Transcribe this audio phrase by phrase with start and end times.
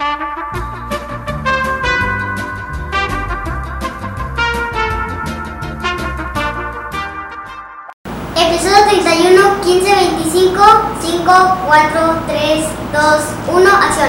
[0.00, 0.16] Episodio
[8.88, 10.64] 31, 15, 25,
[11.00, 11.32] 5,
[11.66, 13.02] 4, 3, 2,
[13.54, 14.08] 1, acción.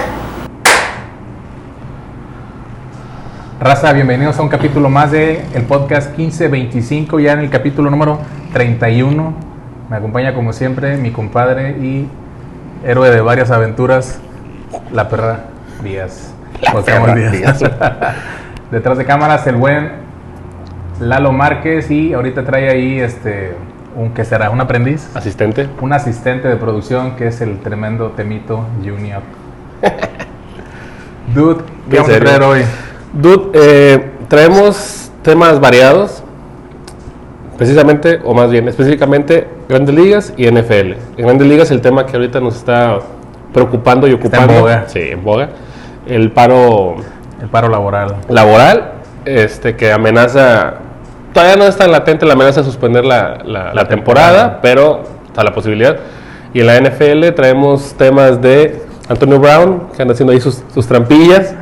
[3.60, 8.18] Raza, bienvenidos a un capítulo más de el podcast 1525, ya en el capítulo número
[8.54, 9.34] 31.
[9.90, 12.08] Me acompaña como siempre mi compadre y
[12.82, 14.20] héroe de varias aventuras,
[14.90, 15.51] la perra
[15.82, 16.32] Díaz.
[16.70, 17.32] José perra Díaz.
[17.32, 17.60] Díaz.
[18.70, 19.90] Detrás de cámaras el buen
[21.00, 23.54] Lalo Márquez y ahorita trae ahí este
[23.94, 25.68] un que será un aprendiz, Asistente.
[25.82, 29.20] un asistente de producción que es el tremendo Temito Junior.
[31.34, 32.62] Dude, ¿qué vamos a traer hoy?
[33.12, 36.22] Dude, eh, traemos temas variados,
[37.58, 40.92] precisamente, o más bien, específicamente, Grandes Ligas y NFL.
[41.18, 42.98] En Grandes Ligas el tema que ahorita nos está
[43.52, 44.60] preocupando y Está en ocupando.
[44.60, 44.84] boga.
[44.88, 45.48] Sí, en boga.
[46.06, 46.96] El paro
[47.40, 48.16] El paro laboral.
[48.28, 48.92] laboral,
[49.24, 50.74] este, que amenaza,
[51.32, 55.52] todavía no está latente la amenaza de suspender la, la- la temporada, pero está la
[55.52, 55.96] posibilidad.
[56.54, 60.86] Y en la NFL traemos temas de Antonio Brown, que anda haciendo ahí sus, sus
[60.86, 61.54] trampillas.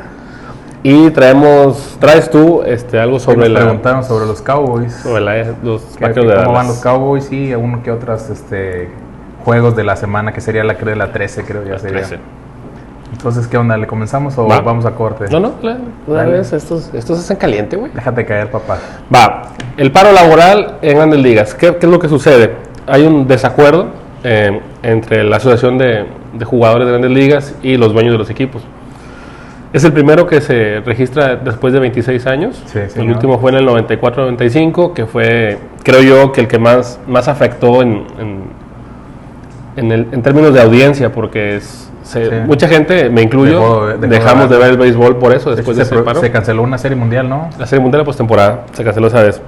[0.83, 4.95] Y traemos, traes tú este, algo sobre Nos la, preguntaron sobre los Cowboys.
[4.95, 8.31] sobre la- los que- Vaqueros que de cómo van los Cowboys y uno que otras
[8.31, 8.89] este,
[9.45, 11.98] juegos de la semana, que sería la, creo, la 13, creo ya sería.
[11.98, 12.19] 13.
[13.21, 13.77] Entonces, ¿qué onda?
[13.77, 14.61] ¿Le comenzamos o Va.
[14.61, 15.27] vamos a corte?
[15.31, 16.41] No, no, claro, Dale.
[16.41, 17.93] estos, estos hacen caliente, güey.
[17.95, 18.79] Déjate caer, papá.
[19.15, 19.43] Va,
[19.77, 21.55] el paro laboral en grandes ligas.
[21.55, 22.55] ¿Qué, qué es lo que sucede?
[22.87, 23.89] Hay un desacuerdo
[24.25, 28.31] eh, entre la Asociación de, de Jugadores de Grandes Ligas y los dueños de los
[28.31, 28.62] equipos.
[29.75, 32.61] Es el primero que se registra después de 26 años.
[32.67, 33.12] Sí, el señor.
[33.17, 37.83] último fue en el 94-95, que fue, creo yo, que el que más, más afectó
[37.83, 38.43] en, en,
[39.77, 42.36] en el- en términos de audiencia, porque es, se- Sí.
[42.47, 44.58] mucha gente, me incluyo, Dejó- dejó de dejamos ver.
[44.58, 46.20] de ver el béisbol por eso, De después hecho, de se, paro.
[46.20, 47.48] se canceló una serie mundial, ¿no?
[47.58, 49.41] La serie mundial de postemporada se canceló esa vez.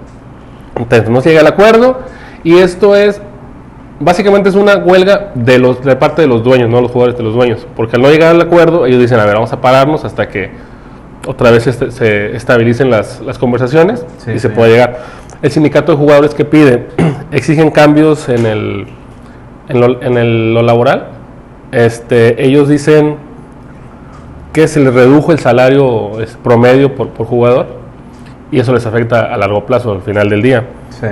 [0.77, 2.00] Entonces no se llega al acuerdo
[2.45, 3.20] y esto es
[4.01, 7.22] básicamente es una huelga de los de parte de los dueños, no los jugadores de
[7.22, 10.05] los dueños, porque al no llegar al acuerdo ellos dicen, a ver, vamos a pararnos
[10.05, 10.51] hasta que
[11.27, 14.98] otra vez este- se estabilicen las, las conversaciones Sí, y se pueda llegar.
[15.40, 16.89] El sindicato de jugadores que pide
[17.33, 18.86] exigen cambios en el
[19.68, 21.06] en lo, en el- lo laboral.
[21.72, 23.16] Este, ellos dicen
[24.52, 26.12] que se les redujo el salario
[26.44, 27.66] promedio por, por jugador
[28.50, 30.64] y eso les afecta a largo plazo al final del día.
[30.90, 31.06] Sí.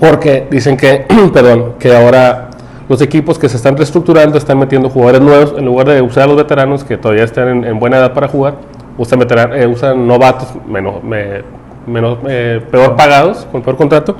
[0.00, 2.48] Porque dicen que, perdón, que ahora
[2.88, 6.26] los equipos que se están reestructurando están metiendo jugadores nuevos en lugar de usar a
[6.26, 8.54] los veteranos que todavía están en, en buena edad para jugar,
[8.98, 11.42] usan, veteran- eh, usan novatos menos, me-
[11.86, 14.16] menos eh, peor pagados, con peor contrato,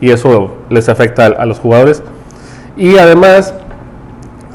[0.00, 2.02] y eso les afecta a, a los jugadores.
[2.76, 3.54] Y además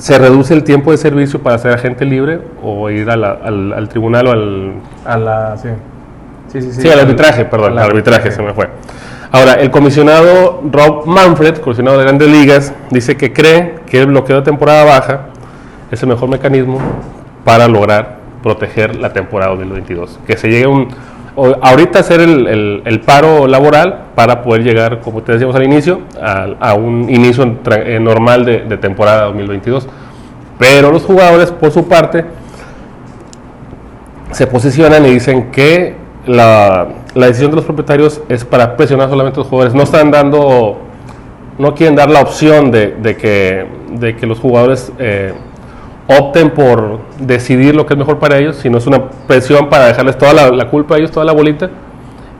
[0.03, 3.71] se reduce el tiempo de servicio para ser agente libre o ir a la- al,
[3.71, 4.73] al tribunal o al,
[5.05, 5.55] A la.
[5.57, 5.69] Sí.
[6.51, 6.81] Sí, sí, sí.
[6.81, 8.67] Sí, al arbitraje, perdón, al arbitraje se me fue.
[9.31, 14.35] Ahora, el comisionado Rob Manfred, comisionado de Grandes Ligas, dice que cree que el bloqueo
[14.35, 15.21] de temporada baja
[15.89, 16.79] es el mejor mecanismo
[17.45, 20.19] para lograr proteger la temporada 2022.
[20.27, 20.89] Que se llegue a un.
[21.35, 26.73] Ahorita hacer el, el- paro laboral para poder llegar, como te decíamos al inicio, a,
[26.75, 29.87] un inicio eh, normal de, de temporada 2022.
[30.59, 32.23] Pero los jugadores, por su parte,
[34.31, 35.95] se posicionan y dicen que
[36.25, 39.75] la, la decisión de los propietarios es para presionar solamente a los jugadores.
[39.75, 40.79] No están dando,
[41.57, 45.33] no quieren dar la opción de, de que, de que los jugadores eh,
[46.07, 50.17] opten por decidir lo que es mejor para ellos, sino es una presión para dejarles
[50.17, 51.69] toda la, la culpa a ellos, toda la bolita,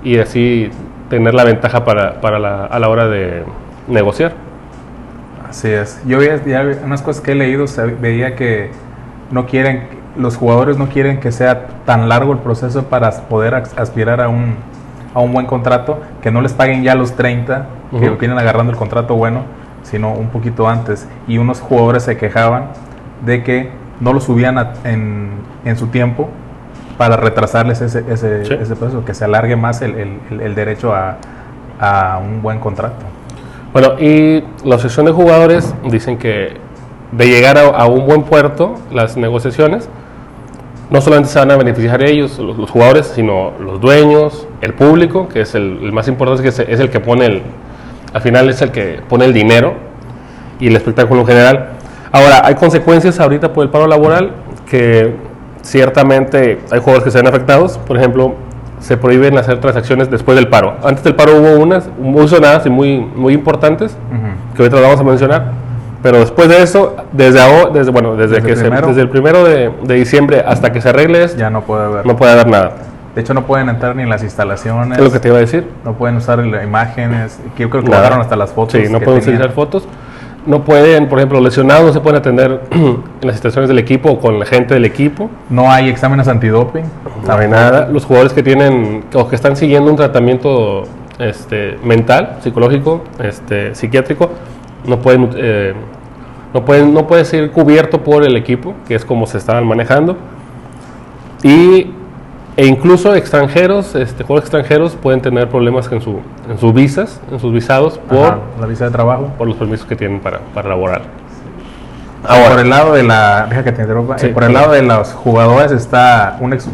[0.04, 0.70] y así
[1.10, 3.44] tener la ventaja para, para la, a la hora de
[3.88, 4.34] negociar.
[5.50, 6.02] Así es.
[6.06, 7.66] Yo veía ya unas cosas que he leído,
[8.02, 8.72] veía que
[9.32, 9.88] no quieren,
[10.18, 14.30] los jugadores no quieren que sea tan largo el proceso para poder as- aspirar a
[14.30, 14.56] un,
[15.14, 18.18] a un buen contrato, que no les paguen ya los 30, que Ujú.
[18.20, 19.42] vienen agarrando el contrato bueno,
[19.84, 21.08] sino un poquito antes.
[21.28, 22.66] Y unos jugadores se quejaban
[23.26, 23.70] de que
[24.00, 25.30] no lo subían a- en,
[25.66, 26.30] en su tiempo
[26.98, 28.54] para retrasarles ese, ese, Sí.
[28.60, 31.18] ese proceso, que se alargue más el, el- derecho a,
[31.80, 32.96] a un buen contrato.
[33.72, 36.58] Bueno, y la asociación de jugadores dicen que
[37.12, 39.90] de llegar a, a un buen puerto, las negociaciones,
[40.90, 45.28] no solamente se van a beneficiar ellos, los, los jugadores, sino los dueños, el público,
[45.28, 47.42] que es el, el más importante, que es, es el que pone el,
[48.14, 49.74] al final es el que pone el dinero
[50.60, 51.70] y el espectáculo en general.
[52.14, 54.32] Ahora, hay consecuencias ahorita por el paro laboral
[54.70, 55.16] que
[55.64, 57.80] ciertamente hay jugadores que se ven afectados.
[57.80, 58.36] Por ejemplo,
[58.80, 60.76] se prohíben hacer transacciones después del paro.
[60.84, 64.56] Antes del paro hubo unas muy sonadas y muy, muy importantes, Ujú.
[64.56, 65.64] que ahorita vamos a mencionar,
[66.04, 68.88] Pero después de eso, desde ahora, desde, bueno, desde, Desde que el se- primero.
[68.90, 72.06] desde el primero de, de diciembre hasta que se arregle esto, Ya no puede haber.
[72.06, 72.74] no puede haber nada.
[73.16, 74.98] De hecho, no pueden entrar ni en las instalaciones.
[74.98, 75.66] Es lo que te iba a decir.
[75.86, 77.40] No pueden usar imágenes.
[77.56, 78.74] que Yo creo que bajaron hasta las fotos.
[78.82, 79.88] Sí, no pueden utilizar fotos.
[80.46, 84.20] No pueden, por ejemplo, lesionados no se pueden atender en las instalaciones del equipo o
[84.20, 85.30] con la gente del equipo.
[85.50, 86.84] No hay exámenes antidoping.
[87.26, 87.88] No hay nada.
[87.88, 90.84] Los jugadores que tienen o que están siguiendo un tratamiento
[91.20, 94.32] este, mental, psicológico, este, psiquiátrico,
[94.86, 95.74] no pueden, eh,
[96.54, 100.18] no pueden, no puede ser cubierto por el equipo, que es como se estaban manejando.
[101.44, 101.88] Y
[102.56, 106.20] e incluso extranjeros, este, jugadores extranjeros pueden tener problemas en su,
[106.50, 109.32] en sus visas, en sus visados por, Ajá, la visa de trabajo.
[109.38, 111.02] por los permisos que tienen para, para laborar.
[112.50, 113.48] por el lado de la.
[113.50, 114.18] Deja que te interrumpa.
[114.18, 116.70] Sí, Eh, por el lado de los jugadores está un ex,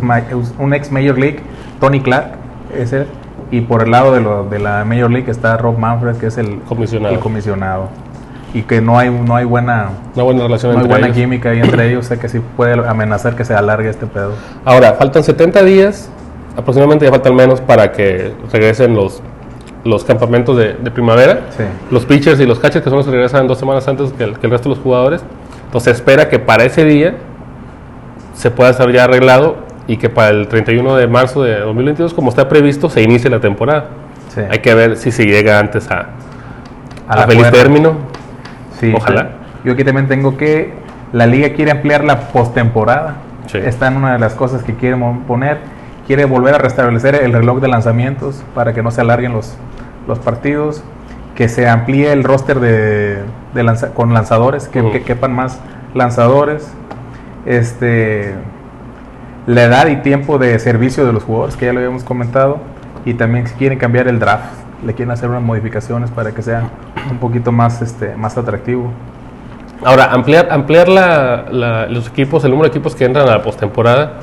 [0.60, 1.40] un ex Major League,
[1.80, 2.32] Tony Clark,
[2.78, 3.08] ese.
[3.52, 6.38] Y por el lado de, lo- de la Major League está Rob Manfred, que es
[6.38, 7.16] el Comisionado.
[7.16, 7.90] el comisionado.
[8.54, 11.18] Y que no hay, no hay buena, Una buena relación no hay entre buena ellos.
[11.18, 12.06] química ahí entre ellos.
[12.08, 14.34] Sé que sí puede amenazar que se alargue este pedo.
[14.66, 16.10] Ahora, faltan 70 días,
[16.58, 19.22] aproximadamente ya faltan menos para que regresen los,
[19.84, 21.42] los campamentos de, de primavera.
[21.56, 21.64] Sí.
[21.92, 24.40] Los pitchers y los catchers, que son los que regresan dos semanas antes que el,
[24.40, 25.24] que el resto de los jugadores.
[25.66, 27.16] Entonces, se espera que para ese día
[28.34, 32.30] se pueda estar ya arreglado y que para el 31 de marzo de 2022, como
[32.30, 33.86] está previsto, se inicie la temporada.
[34.34, 34.42] Sí.
[34.50, 36.10] Hay que ver si se llega antes a,
[37.08, 37.52] A a feliz cuerda.
[37.52, 38.09] término.
[38.80, 39.22] Sí, Ojalá.
[39.22, 39.28] sí.
[39.66, 40.74] Yo aquí también tengo que
[41.12, 43.16] la liga quiere ampliar la postemporada.
[43.48, 43.58] Sí.
[43.58, 44.96] Está en una de las cosas que quiere
[45.28, 45.58] poner.
[46.08, 49.56] Quiere volver a restablecer el reloj de lanzamientos para que no se alarguen los,
[50.08, 50.84] los partidos.
[51.36, 53.20] Que se amplíe el roster de,
[53.54, 54.92] de lanza- con lanzadores, que, Ujú.
[54.92, 55.60] que quepan más
[55.94, 56.72] lanzadores.
[57.46, 58.34] Este,
[59.48, 62.60] la edad y tiempo de servicio de los jugadores, que ya lo habíamos comentado.
[63.06, 64.46] Y también si quieren cambiar el draft.
[64.86, 66.64] Le quieren hacer unas modificaciones para que sea
[67.12, 68.92] un poquito más, este, más atractivo.
[69.84, 73.42] Ahora, ampliar, ampliar la- la- los equipos, el número de equipos que entran a la
[73.42, 74.14] postemporada,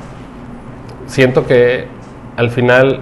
[1.07, 1.87] siento que
[2.35, 2.99] al final,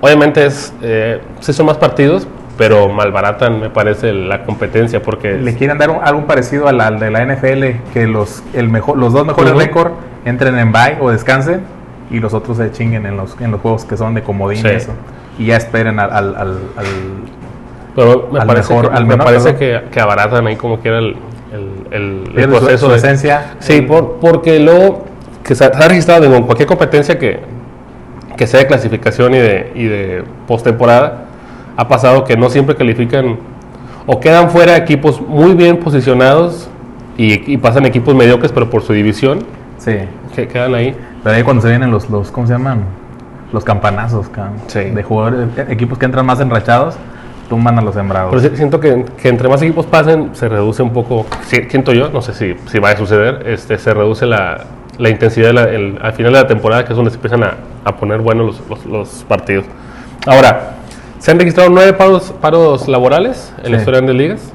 [0.00, 2.28] obviamente es, eh, sí son más partidos,
[2.58, 7.00] pero malbaratan, me parece, la competencia, porque Le quieren dar un- algo parecido al, al
[7.00, 9.60] de la NFL, que los, el mejor, los dos mejores Ujú.
[9.60, 9.94] récords
[10.24, 11.62] entren en bye o descansen
[12.10, 14.68] y los otros se chinguen en los, en los juegos que son de comodín Sí.
[14.68, 14.92] y eso.
[15.38, 17.43] Y ya esperen al, al, al- al-
[17.94, 20.78] pero me al parece, mejor- que, al me menor, parece que, que abaratan ahí como
[20.80, 21.16] quiera el,
[21.52, 23.54] el, el- el pierde su- proceso su de- esencia.
[23.60, 25.04] Sí, por- porque luego
[25.42, 27.40] que se ha, registrado en cualquier competencia que,
[28.36, 31.24] que sea de clasificación y de, y de postemporada,
[31.76, 33.38] ha pasado que no siempre califican
[34.06, 36.68] o quedan fuera equipos muy bien posicionados
[37.16, 39.40] y, y pasan equipos mediocres, pero por su división,
[39.78, 39.96] Sí.
[40.34, 40.96] que quedan ahí.
[41.22, 42.84] Pero ahí cuando se vienen los, los ¿cómo se llaman?
[43.52, 44.30] Los campanazos.
[44.66, 44.80] Sí.
[44.80, 46.96] De jugadores, eh, equipos que entran más enrachados,
[47.54, 48.34] tumban a los sembrados.
[48.34, 52.08] Pero siento que, que entre más equipos pasen, se reduce un poco, si- siento yo,
[52.10, 54.64] no sé si, si va a suceder, este, se reduce la,
[54.98, 57.54] la intensidad la- el- al final de la temporada, que es donde se empiezan a,
[57.84, 59.64] a poner buenos los, los- los partidos.
[60.26, 60.74] Ahora,
[61.18, 63.82] se han registrado nueve paros, paros laborales en la Sí.
[63.82, 64.52] historia de ligas.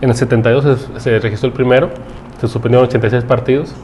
[0.00, 1.88] En el 72 se, se registró el primero,
[2.40, 3.74] se suspendieron 86 partidos,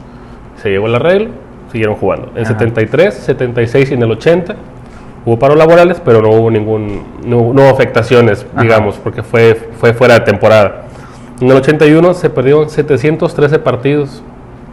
[0.61, 1.29] se llegó el arreglo,
[1.71, 2.27] siguieron jugando.
[2.35, 2.53] En Ajá.
[2.53, 4.55] 73, 76 y en el 80
[5.25, 8.63] hubo paros laborales, pero no hubo ningún, no, no hubo afectaciones, Ajá.
[8.63, 10.83] digamos, porque fue, fue fuera de temporada.
[11.39, 14.21] En el 81 se perdieron 713 partidos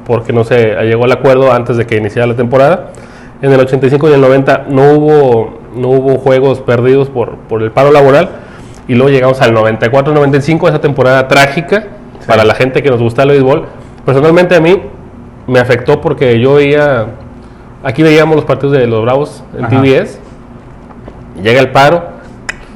[0.07, 2.93] porque no se llegó al acuerdo antes de que iniciara la temporada.
[3.41, 7.71] En el 85 y el 90 no hubo, no hubo juegos perdidos por, por el
[7.71, 8.31] paro laboral.
[8.89, 11.87] Y luego llegamos al 94-95, esa temporada trágica
[12.27, 13.67] para la gente que nos gusta el béisbol.
[14.05, 14.81] Personalmente a mí
[15.47, 17.07] me afectó porque yo veía,
[17.85, 19.67] aquí veíamos los partidos de los Bravos en.
[19.69, 20.19] TBS,
[21.43, 22.03] llega el paro,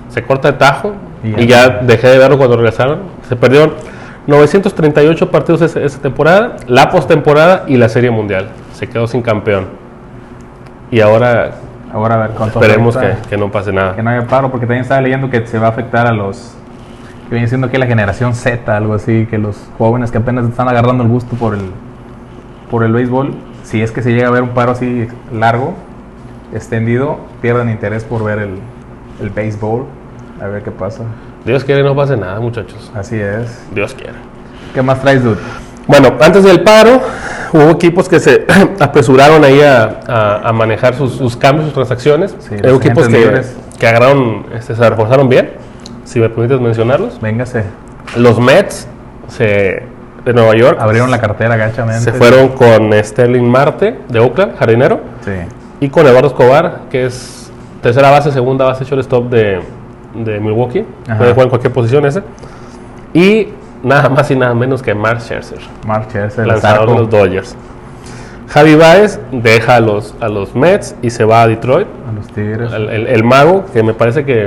[0.09, 1.67] se corta el tajo Y y ya.
[1.67, 3.01] ya dejé de verlo cuando regresaron.
[3.29, 3.75] Se perdieron
[4.27, 8.49] 938 partidos esa, temporada, la postemporada y la Serie Mundial.
[8.73, 9.67] Se quedó sin campeón.
[10.91, 11.53] Y ahora
[11.93, 13.95] Ahora a ver esperemos que, que no pase nada.
[13.95, 16.55] que no haya paro, porque también estaba leyendo que se va a afectar a los
[17.29, 20.69] que viene siendo que la generación Z, algo así, que los jóvenes que apenas están
[20.69, 21.71] agarrando el gusto por el
[22.71, 25.75] por el béisbol, si es que se llega a ver un paro así largo,
[26.55, 28.59] extendido, pierden interés por ver el,
[29.21, 29.85] el béisbol,
[30.41, 31.03] a ver qué pasa.
[31.45, 32.91] Dios quiere no pase nada, muchachos.
[32.95, 33.63] Así es.
[33.75, 34.15] Dios quiere.
[34.75, 35.39] ¿Qué más traes, dude?
[35.87, 37.01] Bueno, antes del paro,
[37.53, 38.47] hubo equipos que se
[38.81, 42.37] apresuraron ahí a, a- a manejar sus, sus cambios, sus transacciones.
[42.39, 43.43] Sí, hubo los equipos que,
[43.79, 45.51] que agarraron, este, se reforzaron bien,
[46.05, 47.21] si me permites mencionarlos.
[47.21, 47.65] Véngase.
[48.17, 48.87] Los Mets
[49.29, 49.83] se,
[50.25, 52.03] de Nueva York Abrieron la cartera gachamente.
[52.03, 55.33] se fueron con Sterling Marte de Oakland, jardinero, Sí.
[55.85, 57.51] Y con Eduardo Escobar, que es
[57.83, 59.61] tercera base, segunda base, shortstop de,
[60.15, 60.85] de Milwaukee.
[61.09, 61.19] Ajá.
[61.19, 62.23] Puede jugar en cualquier posición ese.
[63.13, 63.49] Y
[63.83, 67.57] nada más y nada menos que Mark Scherzer, Mark Scherzer, lanzador de los Dodgers.
[68.49, 71.89] Javi Baez deja a los, a los Mets y se va a Detroit.
[72.09, 72.73] a los Tigres.
[72.73, 74.47] El, el- el mago, que me parece que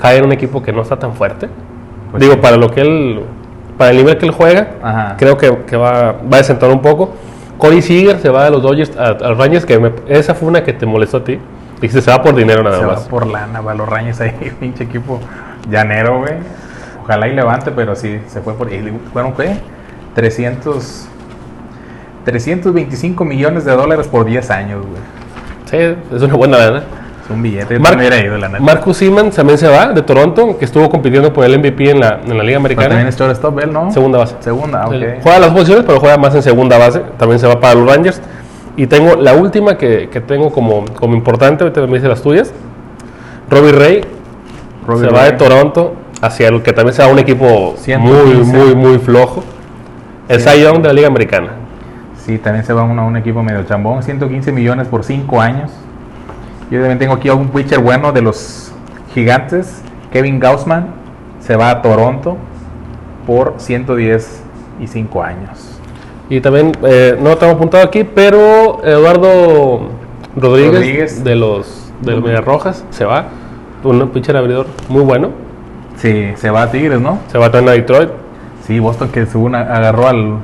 [0.00, 1.48] cae en un equipo que no está tan fuerte.
[2.10, 2.40] Pues Digo, sí.
[2.40, 3.20] para lo que él,
[3.76, 5.14] para el nivel que él juega, Ajá.
[5.18, 7.10] creo que, que va, va a desentar un poco.
[7.58, 10.48] Corey Seager se va de los Dodgers a, a los Rangers, que me- esa fue
[10.48, 11.38] una que te molestó a ti.
[11.80, 13.02] Dijiste, se va por dinero nada Se va más.
[13.08, 15.20] por lana, va a los Rangers ahí, pinche equipo
[15.70, 16.34] llanero, güey.
[17.02, 18.72] Ojalá y levante, pero sí, se fue por...
[18.72, 19.56] y ¿Fueron qué?
[20.14, 21.08] 300...
[22.24, 25.00] 325 millones de dólares por 10 años, güey.
[25.64, 26.82] Sí, es una buena lana.
[27.30, 27.78] Un billete.
[27.78, 28.62] Mar- también ido, la neta.
[28.62, 32.20] Marcus Simmons también se va de Toronto, que estuvo compitiendo por el MVP en la,
[32.24, 32.88] en la Liga Pero Americana.
[32.88, 33.90] también es shortstop, él, ¿no?
[33.92, 34.36] Segunda base.
[34.40, 34.92] Segunda, ok.
[34.94, 37.02] Él Juega las posiciones, pero juega más en segunda base.
[37.18, 38.20] También se va para los Rangers.
[38.76, 42.52] Y tengo la última que, que tengo como, como importante, ahorita me dice las tuyas.
[43.50, 44.00] Robbie Ray
[44.86, 45.32] Robbie se va de.
[45.32, 47.98] Toronto hacia el que también se va a un equipo 115.
[47.98, 49.42] muy, muy, muy flojo.
[50.28, 51.48] El Cy Young de la Liga Americana.
[52.16, 54.02] Sí, también se va uno a un equipo medio chambón.
[54.02, 55.70] 115 millones por 5 años.
[56.70, 58.72] Yo también tengo aquí a un pitcher bueno de los
[59.14, 59.82] gigantes.
[60.12, 60.86] Kevin Gaussman
[61.40, 62.36] se va a Toronto
[63.26, 64.42] por 110
[64.80, 65.80] y 5 años.
[66.30, 69.88] Y también, eh, no tengo apuntado aquí, pero Eduardo
[70.36, 71.24] Rodríguez, Rodríguez.
[71.24, 73.26] de los de los Medias Rojas se va.
[73.82, 75.30] Un pitcher abridor muy bueno.
[75.96, 77.18] Sí, se va a Tigres, ¿no?
[77.28, 78.10] Se va también a Detroit.
[78.66, 80.36] Sí, Boston que según agarró al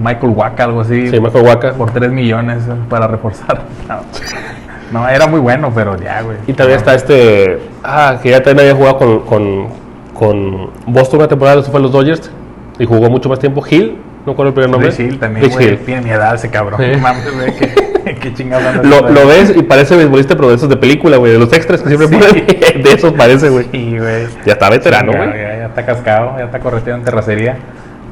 [0.00, 1.72] Michael Waka, algo así, Sí, Michael Waka.
[1.72, 3.62] por 3 millones para reforzar.
[3.88, 3.96] No.
[4.92, 6.36] No, era muy bueno, pero ya, güey.
[6.46, 7.58] Y también está este.
[7.82, 9.66] Ah, que ya también había jugado con, con,
[10.14, 12.30] con Boston una temporada, eso fue a los Dodgers.
[12.78, 13.62] Y jugó mucho más tiempo.
[13.68, 13.96] Hill,
[14.26, 14.90] no recuerdo el primer nombre.
[14.90, 15.68] Rich Hill también, Rich güey.
[15.68, 15.78] Hill.
[15.80, 16.80] Tiene mi edad ese cabrón.
[16.80, 16.90] Sí.
[16.92, 18.44] No mames, güey, qué, qué
[18.82, 21.32] Lo, lo ves y parece beisbolista, pero de esos de película, güey.
[21.32, 22.14] De los extras que siempre Sí.
[22.16, 22.46] ponen.
[22.82, 23.66] De esos parece, güey.
[23.70, 24.26] Sí, güey.
[24.46, 25.30] Ya está veterano, güey.
[25.30, 27.56] ya, ya está cascado, ya está correteado en terracería.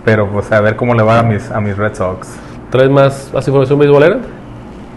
[0.04, 2.28] Pero pues a ver cómo le va a mis, a mis Red Sox.
[2.70, 4.18] ¿Traes más, más información beisbolera?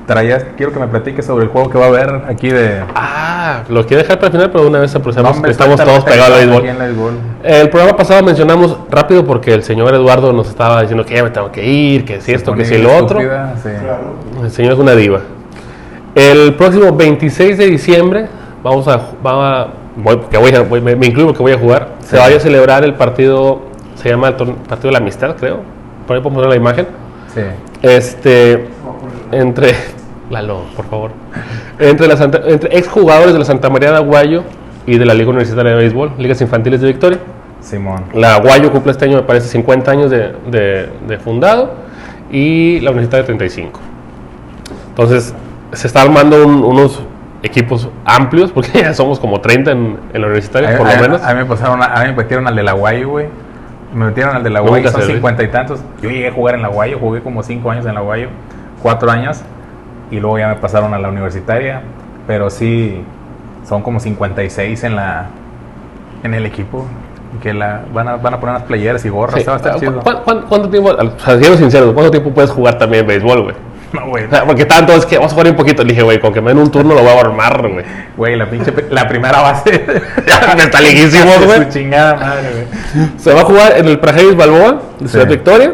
[0.05, 2.83] Traías, quiero que me platiques sobre el juego que va a haber aquí de.
[2.93, 6.38] Ah, lo quiero dejar para el final, pero una vez aprovechamos que estamos todos pegados
[6.38, 6.65] al béisbol.
[6.67, 7.13] el béisbol.
[7.43, 11.29] El programa pasado mencionamos rápido porque el señor Eduardo nos estaba diciendo que ya me
[11.29, 13.19] tengo que ir, que si esto, que si lo otro.
[13.22, 13.69] sí.
[14.43, 15.22] El señor es una diva.
[16.15, 18.27] El próximo 26 de diciembre
[18.62, 21.57] vamos a, va a- voy, que voy a- voy- me, me incluyo porque voy a
[21.57, 21.88] jugar.
[22.01, 22.15] Se Sí.
[22.17, 23.62] va a celebrar el partido,
[23.95, 25.62] se llama el partido de la amistad, creo.
[26.05, 26.88] Por ahí podemos poner la imagen.
[27.33, 27.41] Sí.
[27.81, 28.67] Este,
[29.39, 29.71] entre,
[30.29, 31.11] Lalo, por favor,
[31.79, 34.43] entre, las, Santa- entre exjugadores de la Santa María de Aguayo
[34.85, 37.19] y de la Liga Universitaria de Béisbol, Ligas Infantiles de Victoria.
[37.61, 38.03] Simón.
[38.13, 41.73] La Aguayo cumple este año, me parece, 50 años de, de- de fundado
[42.31, 43.79] y la Universitaria 35.
[44.89, 45.33] Entonces,
[45.71, 47.01] se está armando un- unos
[47.41, 51.01] equipos amplios, porque ya somos como 30 en, en la universitaria, A- por a- lo
[51.01, 51.21] menos.
[51.23, 53.27] A, mí me pasaron, a, a mí me metieron al de la Guayo, güey.
[53.93, 55.13] Me metieron al de la Guayo, Nunca son se ve.
[55.13, 55.79] cincuenta y tantos.
[56.01, 58.27] Yo llegué a jugar en la Guayo, jugué como cinco años en la Guayo,
[58.83, 59.39] cuatro años,
[60.11, 61.81] y luego ya me pasaron a la universitaria.
[62.27, 63.01] Pero sí,
[63.67, 65.25] son como 56 en la
[66.23, 66.85] en el equipo.
[67.41, 69.47] Que la, van, a, van a poner unas playeras y gorras, Sí.
[69.47, 69.99] va a estar ¿Cu- chido.
[70.01, 73.55] cu- cu- ¿Cuánto tiempo, o sea, siendo sincero, cuánto tiempo puedes jugar también béisbol, güey?
[73.91, 74.25] No, güey.
[74.25, 75.83] O sea, porque estaban todos que vamos a jugar un poquito.
[75.83, 77.85] Le dije, güey, con que me den un turno lo voy a armar, güey.
[78.15, 79.83] Güey, la pinche, la primera base.
[80.27, 80.77] Ya está
[81.39, 81.69] Su güey.
[81.69, 82.49] chingada madre,
[82.93, 83.09] güey.
[83.17, 85.31] Se va a jugar en el Prajeris Balboa de Ciudad Sí.
[85.31, 85.73] Victoria.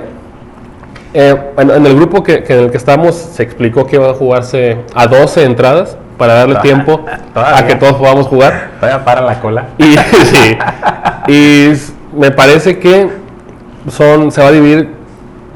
[1.14, 4.12] Eh, en, en el grupo que, que en el que estamos se explicó que va
[4.12, 7.58] a jugarse a 12 entradas para darle tiempo todavía.
[7.58, 8.72] a que todos podamos jugar.
[8.80, 9.66] Todavía para la cola.
[9.78, 9.84] Y,
[10.26, 10.58] sí.
[11.28, 13.10] y s- me parece que
[13.90, 14.90] son, se va a dividir,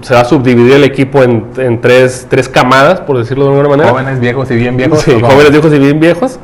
[0.02, 3.70] se va a subdividir el equipo en, en tres, tres camadas, por decirlo de alguna
[3.70, 3.90] manera.
[3.90, 5.02] Jóvenes, viejos y bien viejos.
[5.02, 6.40] Sí, jóvenes viejos y bien viejos.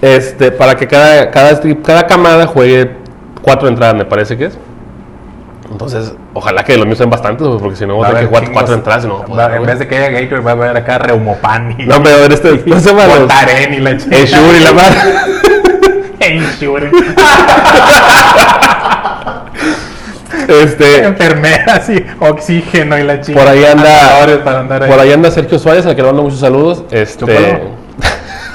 [0.00, 2.92] Este, para que cada, cada, cada camada juegue
[3.42, 4.58] cuatro entradas, me parece que es.
[5.70, 9.04] Entonces, ojalá que los míos sean bastantes, porque si no, tener que jugar cuatro entradas
[9.04, 11.84] y no va en vez de que haya Gator, va a haber acá Reumopan y
[11.84, 13.92] No, pero a ver, este, ¿cómo se y la
[14.26, 14.98] Shure y la madre.
[16.20, 16.90] Ensure.
[20.48, 23.46] Este, Enfermeras y oxígeno y la chingada.
[23.46, 24.90] por ahí anda, para andar ahí.
[24.90, 26.82] por ahí anda Sergio Suárez, al que le mando muchos saludos.
[26.90, 27.24] Este,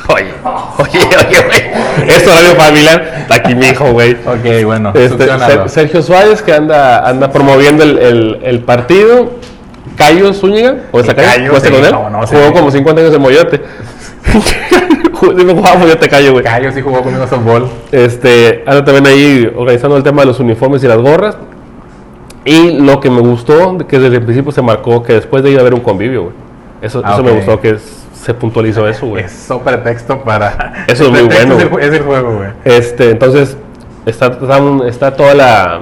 [0.09, 0.33] oye,
[0.77, 1.74] oye, oye, güey.
[2.07, 3.13] Es horario familiar.
[3.21, 4.13] Está aquí mi hijo, güey.
[4.13, 4.91] Ok, bueno.
[4.95, 5.27] Este,
[5.69, 9.31] Sergio Suárez que anda, anda promoviendo el, el- el partido.
[9.95, 11.27] Cayo Zúñiga, ¿o esa Cayo?
[11.29, 11.91] Cayo, ¿Jugaste sí, con él?
[11.93, 12.35] cómo no, sí.
[12.35, 13.61] Jugó como 50 años en Moyote.
[15.37, 16.43] Dime, jugaba Moyote Cayo, güey.
[16.43, 17.67] Cayo sí jugó conmigo softball.
[17.91, 21.37] Este, anda también ahí organizando el tema de los uniformes y las gorras.
[22.43, 25.57] Y lo que me gustó, que desde el principio se marcó que después de ir
[25.57, 26.33] a haber un convivio, güey.
[26.81, 29.23] Eso, Ah, eso me gustó que es- se puntualizó eso, güey.
[29.23, 30.85] Eso pretexto para.
[30.87, 31.85] Eso es muy bueno, Es el, güey.
[31.85, 32.49] es el juego, güey.
[32.63, 33.55] Este, entonces,
[34.07, 34.35] está,
[34.87, 35.81] está, toda la,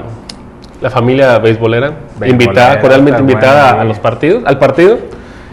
[0.81, 1.93] la familia beisbolera,
[2.25, 4.97] invitada, cordialmente invitada a los partidos, al partido,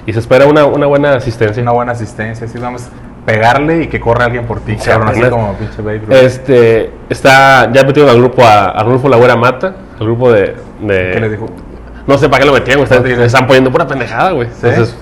[0.04, 1.62] y se espera una, una buena asistencia.
[1.62, 2.88] Una buena asistencia, sí, vamos
[3.24, 6.10] pegarle y que corra alguien por ti, Sí, cabrón, así como pinche Ruth.
[6.12, 11.10] Este, está, ya metieron al grupo a, a Rulfo Lagüera Mata, al grupo de, de-
[11.12, 11.46] ¿Qué les dijo?
[12.08, 14.48] No sé para qué lo güey, están, están poniendo pura pendejada, güey.
[14.48, 14.66] ¿Sí?
[14.66, 14.96] Entonces,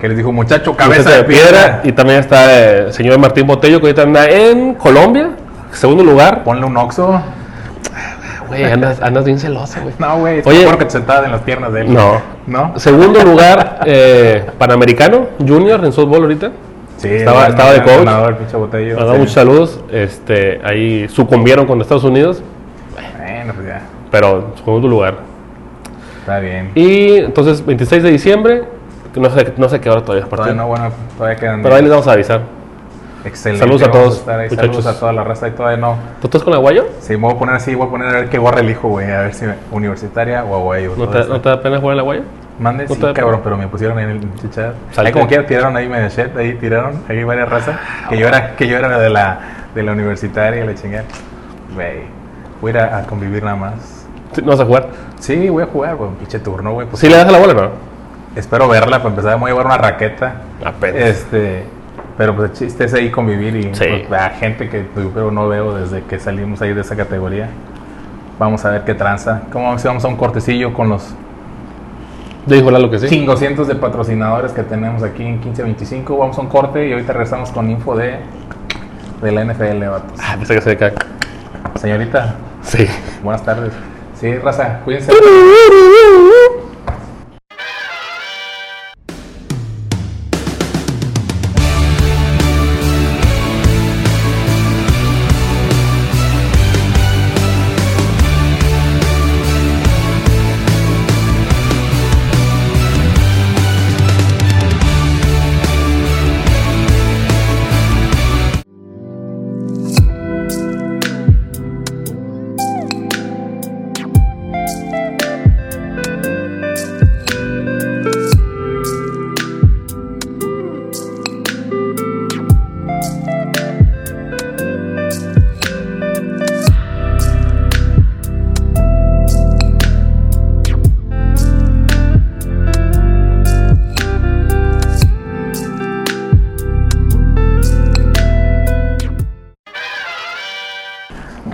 [0.00, 1.80] Que les dijo, muchacho, cabeza de piedra.
[1.84, 5.30] Y también está el señor Martín Botello, que ahorita anda en Colombia,
[5.72, 6.44] segundo lugar.
[6.44, 7.20] Ponle un oxo.
[8.48, 9.94] Güey, andas, andas bien celoso, güey.
[9.98, 10.64] No, güey, Oye.
[10.70, 11.92] que que te sentabas en las piernas de él.
[11.94, 12.20] No.
[12.46, 12.78] ¿No?
[12.78, 16.52] Segundo lugar, eh, Panamericano, Junior en softball ahorita.
[16.98, 17.98] Sí, Estaba- estaba de coach.
[17.98, 18.98] ganador, botello.
[18.98, 19.18] Sí.
[19.18, 19.80] muchos saludos.
[19.90, 22.42] Este, ahí sucumbieron con Estados Unidos,
[22.94, 25.16] Bueno, pues ya, pero segundo lugar.
[26.20, 26.70] está bien.
[26.74, 28.62] Y entonces, 26 de diciembre,
[29.20, 31.74] no sé, no sé qué hora todavía es Todavía partido, no, bueno, todavía quedan pero
[31.74, 32.40] ahí les vamos a avisar.
[33.24, 33.64] Excelente.
[33.64, 34.48] Saludos a todos, ahí.
[34.48, 34.56] muchachos.
[34.56, 35.96] Saludos a toda la raza y todavía no.
[36.20, 36.86] ¿Tú estás con Aguayo?
[37.00, 39.10] Sí, me voy a poner así, voy a poner a ver qué gorra elijo, güey.
[39.10, 40.92] A ver si universitaria o aguayo.
[40.96, 41.24] ¿No te.
[41.24, 42.22] ¿No te da pena jugar en Aguayo?
[42.58, 44.74] Mande, sí, cabrón, pero me pusieron ahí en el pinche chat.
[44.92, 45.08] Salte.
[45.08, 47.76] Ahí como quiera tiraron ahí medio shit, ahí tiraron, ahí varias razas.
[48.08, 49.40] Que yo era, que yo era de la,
[49.74, 51.04] de la universitaria y la chingada.
[51.74, 52.02] Güey,
[52.60, 54.06] voy a ir a, a convivir nada más.
[54.42, 54.88] ¿No vas a jugar?
[55.18, 56.86] Sí, voy a jugar, güey, pinche turno, güey.
[56.86, 57.95] Pues, ¿Sí le das a la bola no?
[58.36, 60.42] Espero verla, para empezar, me voy a llevar una raqueta.
[60.64, 61.00] Apenas.
[61.02, 61.64] Este,
[62.18, 64.04] pero pues el chiste es ahí convivir y Sí.
[64.08, 67.48] pues, a gente que yo pero no veo desde que salimos ahí de esa categoría.
[68.38, 69.42] Vamos a ver qué tranza.
[69.50, 71.14] ¿Cómo vamos vamos a un cortecillo con los
[72.46, 73.08] Dijo Lalo que sí.
[73.08, 76.16] 500 de patrocinadores que tenemos aquí en 1525?
[76.16, 78.18] Vamos a un corte y ahorita regresamos con info de,
[79.22, 80.20] de la NFL, vatos.
[80.22, 80.92] Ah, pensé que se.
[81.80, 82.86] Señorita, Sí.
[83.24, 83.72] buenas tardes.
[84.14, 85.12] Sí, raza, cuídense.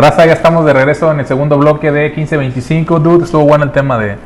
[0.02, 2.98] Raza, ya estamos de regreso en el segundo bloque de 1525.
[2.98, 4.16] Dude, estuvo bueno el tema de.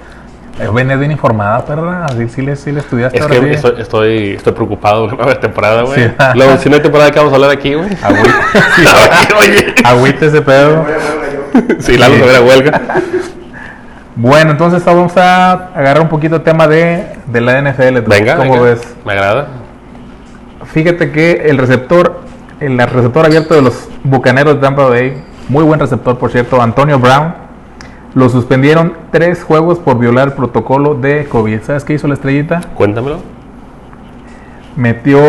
[0.58, 2.06] Eh, Venías bien informada, perra.
[2.16, 3.18] Sí, sí, le, sí le estudiaste.
[3.18, 3.50] Es ahora que sí.
[3.50, 6.02] estoy, estoy, estoy preocupado con la nueva temporada, güey.
[6.06, 6.10] Sí.
[6.34, 7.90] Luego, si no hay temporada, ¿qué vamos a hablar aquí, güey?
[8.02, 8.40] Agüita,
[9.38, 9.74] Oye.
[9.84, 10.86] agüita ese pedo.
[11.80, 12.80] Sí, Lalo se ve la huelga.
[14.18, 17.96] Bueno, entonces vamos a agarrar un poquito el tema de, de la NFL.
[17.96, 18.00] dude.
[18.06, 18.64] Venga, ¿Cómo venga.
[18.64, 18.94] ves?
[19.04, 19.48] Me agrada.
[20.72, 22.20] Fíjate que el receptor,
[22.60, 26.98] el receptor abierto de los Bucaneros de Tampa Bay, muy buen receptor por cierto, Antonio
[26.98, 27.35] Brown,
[28.14, 31.61] lo suspendieron tres juegos por violar el protocolo de COVID.
[31.62, 32.61] ¿Sabes qué hizo la estrellita?
[32.74, 33.18] Cuéntamelo.
[34.74, 35.20] Metió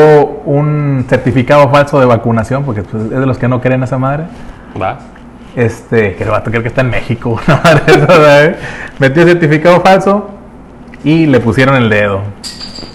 [0.45, 4.25] un certificado falso de vacunación, porque pues, es de los que no creen esa madre.
[4.81, 4.99] Va.
[5.55, 7.39] Este, que el vato creo que está en México.
[7.45, 8.57] ¿sabes?
[8.99, 10.29] Metió certificado falso
[11.03, 12.21] y le pusieron el dedo.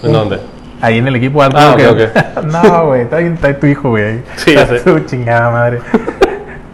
[0.03, 0.39] ¿En dónde?
[0.81, 1.57] Ahí en el equipo alto.
[1.59, 4.19] Ah, que- ok, no, güey, está ahí tu hijo, güey.
[4.35, 4.79] Sí, ya sé.
[4.83, 5.79] Su chingada madre.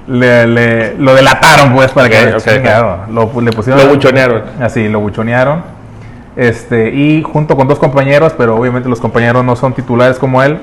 [0.10, 2.98] Le, le- lo delataron, pues, para que Ok, ok, chingado.
[3.12, 3.82] Lo, le pusieron.
[3.84, 4.44] Lo buchonearon.
[4.60, 5.64] Así, lo buchonearon.
[6.36, 10.60] Este, y junto con dos compañeros, pero obviamente los compañeros no son titulares como él,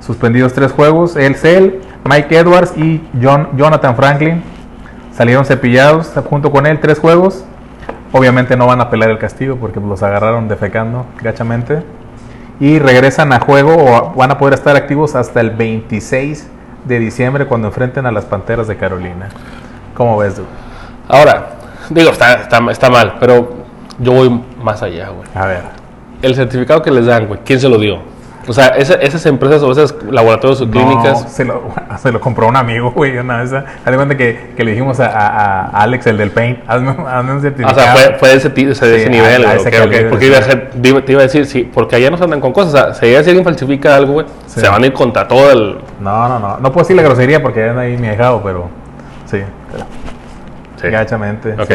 [0.00, 1.16] suspendidos tres juegos.
[1.16, 4.42] Él, Cell, Mike Edwards y John, Jonathan Franklin
[5.12, 7.44] salieron cepillados junto con él tres juegos.
[8.12, 11.82] Obviamente no van a pelear el castigo porque los agarraron defecando gachamente.
[12.60, 16.48] Y regresan a juego o van a poder estar activos hasta el 26
[16.88, 19.28] de diciembre cuando enfrenten a las Panteras de Carolina.
[19.94, 20.48] ¿Cómo ves, dude?
[21.06, 21.50] Ahora,
[21.90, 23.56] digo, está, está, está mal, pero
[23.98, 25.28] yo voy más allá, güey.
[25.34, 25.62] A ver.
[26.22, 28.00] El certificado que les dan, güey, ¿quién se lo dio?
[28.48, 31.62] O sea, esa- esas empresas o esos laboratorios o No, se, lo,
[31.98, 33.50] se lo compró un amigo, güey, una vez.
[33.50, 37.38] De que, que le dijimos a, a- a Alex, el del Paint, hazme, hazme un
[37.38, 37.78] O certificado.
[37.80, 39.90] sea, fue, fue de ese, de ese, Sí, nivel, a- ese ok, creo ok.
[39.90, 42.40] que- Porque iba a ser- te iba a decir, sí, porque allá no se andan
[42.40, 42.74] con cosas.
[42.74, 44.60] O sea, si alguien falsifica algo, güey, Sí.
[44.60, 45.78] se van a ir contra todo el.
[46.00, 46.58] No, no, no.
[46.58, 48.68] No puedo decir la grosería porque anda ahí mi dejado, pero
[49.26, 49.42] sí.
[50.80, 50.88] Sí.
[50.88, 51.52] Gachamente.
[51.54, 51.66] Ok.
[51.68, 51.74] sí.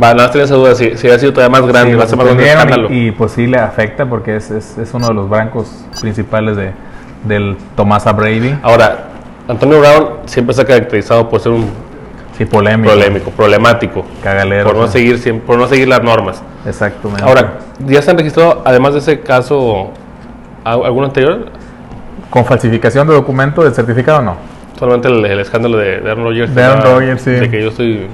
[0.00, 0.74] Va, nada más tenía esa duda.
[0.74, 3.10] Si, si ha sido todavía más grande, Sí, va a ser más grande y, y,
[3.10, 6.72] pues sí le afecta porque es, es, es uno de los brancos principales de,
[7.24, 8.54] del Tomás Brady.
[8.62, 9.08] Ahora,
[9.48, 11.66] Antonio Brown siempre se ha caracterizado por ser un
[12.36, 12.90] Sí, polémico.
[12.94, 14.04] polémico, problemático.
[14.22, 14.66] Cagalero.
[14.68, 14.92] Por no, sí.
[14.92, 16.40] seguir, siem- por no seguir las normas.
[16.64, 17.24] Exactamente.
[17.24, 19.90] Ahora, ¿ya se han registrado, además de ese caso,
[20.64, 21.46] a- alguno anterior?
[22.30, 24.36] ¿Con falsificación de documento del certificado no?
[24.78, 26.54] Solamente el, el escándalo de, de Aaron Rodgers.
[26.54, 26.82] De Aaron.
[26.84, 27.30] Rodgers, sí.
[27.32, 28.06] De que yo estoy...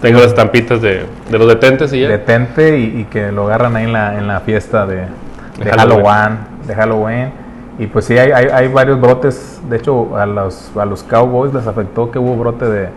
[0.00, 2.08] Tengo las estampitas de, de los detentes y ya.
[2.08, 5.70] Detente y, y que lo agarran ahí en la, en la fiesta de, de De
[5.70, 6.04] Halloween.
[6.04, 6.38] Halloween.
[6.66, 7.32] De Halloween.
[7.78, 9.60] Y pues sí, hay, hay, hay varios brotes.
[9.68, 12.88] De hecho, a los, a los Cowboys les afectó que hubo brote de,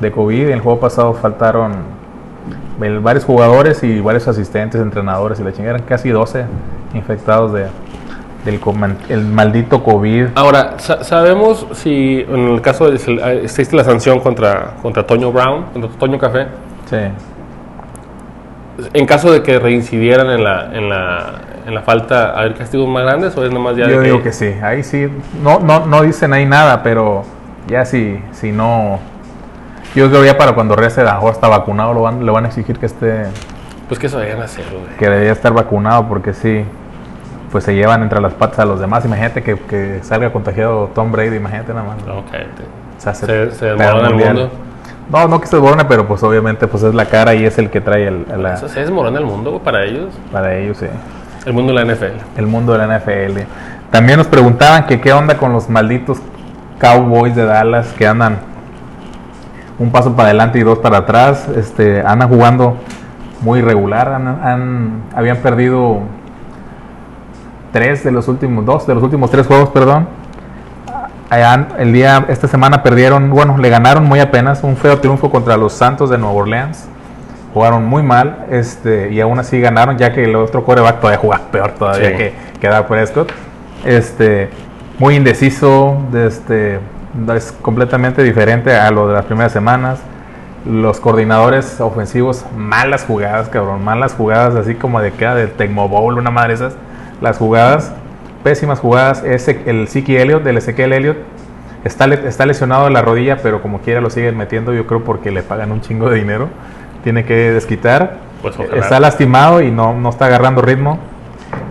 [0.00, 0.48] de COVID.
[0.48, 1.72] En el juego pasado faltaron
[3.02, 5.76] varios jugadores y varios asistentes, entrenadores y la chingada.
[5.76, 6.44] Eran casi 12
[6.94, 7.66] infectados de,
[8.46, 8.58] del
[9.10, 10.28] el maldito COVID.
[10.36, 15.30] Ahora, sa- ¿sabemos si en el caso de, si existe la sanción contra, contra Toño
[15.32, 16.46] Brown, contra Toño Café?
[16.88, 16.96] Sí.
[18.92, 21.32] En caso de que reincidieran en la, en la,
[21.66, 24.32] en la falta, ¿hay castigos más grandes o es nomás ya Yo de digo que
[24.32, 25.08] sí, ahí sí,
[25.42, 27.24] no, no, no dicen ahí nada, pero
[27.68, 28.98] ya si, si no,
[29.94, 30.76] yo creo ya para cuando
[31.14, 33.24] lo mejor está vacunado, lo van, le van a exigir que esté,
[33.88, 34.96] Pues que eso a hacer, güey.
[34.98, 36.62] que debería estar vacunado porque sí,
[37.52, 41.12] pues se llevan entre las patas a los demás, imagínate que, que salga contagiado Tom
[41.12, 41.96] Brady, imagínate nada más.
[42.06, 42.62] No, cállate.
[42.96, 44.50] O sea, Se, se pega desmorona el mundo.
[45.10, 47.70] No, no que se desborone, pero pues obviamente pues es la cara y es el
[47.70, 50.12] que trae el, la- Eso se desmorona el mundo, güey, para ellos.
[50.32, 50.86] para ellos, sí.
[51.44, 52.38] El mundo de la NFL.
[52.38, 53.42] el mundo de la NFL.
[53.92, 56.18] También nos preguntaban que qué onda con los malditos
[56.80, 58.38] Cowboys de Dallas que andan
[59.78, 61.48] un paso para adelante y dos para atrás.
[61.56, 62.76] Este, andan jugando
[63.42, 64.08] muy irregular.
[64.08, 66.00] Han, han- habían perdido
[67.76, 70.08] tres de los últimos dos de los últimos tres juegos, perdón.
[71.28, 75.58] Allá el día esta semana perdieron, bueno, le ganaron muy apenas un feo triunfo contra
[75.58, 76.88] los Santos de Nueva Orleans.
[77.52, 81.42] Jugaron muy mal, este, y aún así ganaron, ya que el otro quarterback todavía juega
[81.50, 82.16] peor todavía Sí.
[82.16, 83.32] que, que Dak Prescott.
[83.84, 84.48] Este,
[84.98, 86.80] muy indeciso, de este,
[87.34, 89.98] es completamente diferente a lo de las primeras semanas.
[90.64, 96.16] Los coordinadores ofensivos, malas jugadas, cabrón, malas jugadas, así como de queda del Tecmo Bowl,
[96.18, 96.74] una madre esas.
[97.20, 97.92] Las jugadas,
[98.44, 99.22] pésimas jugadas.
[99.24, 101.16] Ese, el Siki Elliott, del Ezequiel Elliott,
[101.84, 105.02] está, le- está lesionado de la rodilla, pero como quiera lo siguen metiendo, yo creo
[105.04, 106.48] porque le pagan un chingo de dinero.
[107.04, 108.18] Tiene que desquitar.
[108.42, 108.76] Pues ojalá.
[108.82, 110.98] está lastimado y no, no está agarrando ritmo.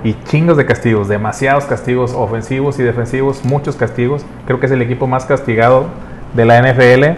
[0.04, 4.26] Y chingos de castigos, demasiados castigos ofensivos y defensivos, muchos castigos.
[4.46, 5.88] Creo que es el equipo más castigado
[6.34, 7.18] de la NFL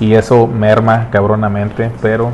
[0.00, 2.32] y eso merma cabronamente, pero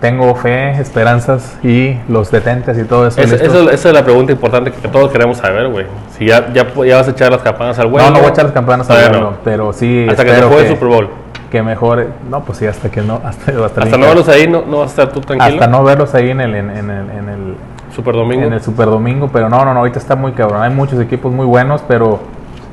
[0.00, 3.20] tengo fe, esperanzas y los detentes y todo eso.
[3.20, 5.86] Es- eso- esa es la pregunta importante que todos queremos saber, güey.
[6.16, 8.06] Si ya, ya, ya vas a echar las campanas al vuelo.
[8.08, 9.36] no, no voy a echar las campanas al vuelo, no.
[9.44, 11.08] pero sí Hasta que se juegue el Super Bowl.
[11.50, 12.06] que mejore.
[12.30, 14.86] No, pues sí, hasta que no, hasta, hasta, Hasta no verlos ahí, no, no vas
[14.88, 15.52] a estar tú tranquilo.
[15.54, 17.54] hasta no verlos ahí en el, en, en el, en el
[17.94, 18.46] Super Domingo.
[18.46, 20.62] en el Super Domingo, pero no, no, no, ahorita está muy cabrón.
[20.62, 22.20] Hay muchos equipos muy buenos, pero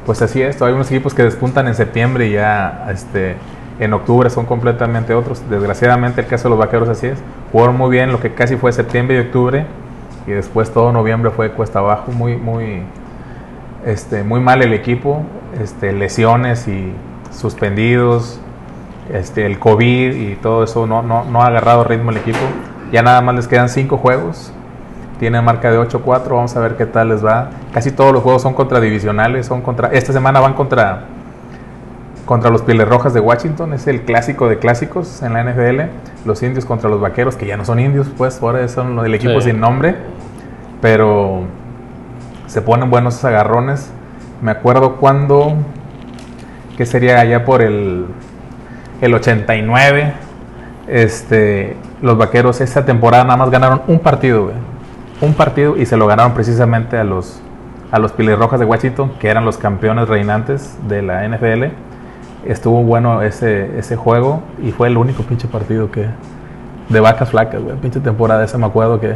[0.05, 0.61] pues así es.
[0.61, 3.35] Hay unos equipos que despuntan en septiembre y ya este,
[3.79, 5.41] en octubre son completamente otros.
[5.49, 7.19] Desgraciadamente el caso de los vaqueros así es.
[7.51, 9.65] Jugaron muy bien lo que casi fue septiembre y octubre
[10.25, 12.83] y después todo noviembre fue cuesta abajo, muy, muy,
[13.85, 15.23] este, muy mal el equipo,
[15.61, 16.91] este, lesiones y
[17.31, 18.39] suspendidos,
[19.13, 22.39] este, el COVID y todo eso no, no, no ha agarrado ritmo el equipo.
[22.91, 24.51] Ya nada más les quedan cinco juegos.
[25.19, 26.29] Tiene marca de 8-4.
[26.29, 27.49] Vamos a ver qué tal les va.
[27.73, 29.45] Casi todos los juegos son contra divisionales.
[29.47, 31.05] Son contra, esta semana van contra,
[32.27, 33.73] contra los Pieles Rojas de Washington.
[33.73, 35.89] Es el clásico de clásicos en la NFL.
[36.25, 39.41] Los indios contra los vaqueros, que ya no son indios, pues ahora son el equipo
[39.41, 39.49] Sí.
[39.49, 39.95] sin nombre.
[40.81, 41.41] Pero
[42.45, 43.89] se ponen buenos agarrones.
[44.41, 45.55] Me acuerdo cuando,
[46.77, 48.05] que sería allá por el,
[49.01, 50.13] el 89,
[50.87, 54.55] este, los vaqueros esa temporada nada más ganaron un partido, güey.
[55.21, 57.41] Un partido y se lo ganaron precisamente a los,
[57.91, 61.71] a los Pieles Rojas de Washington, que eran los campeones reinantes de la NFL.
[62.47, 66.05] Estuvo bueno ese, ese juego y fue el único pinche partido que
[66.89, 67.75] de vacas flacas, güey.
[67.77, 69.15] Pinche temporada esa me acuerdo que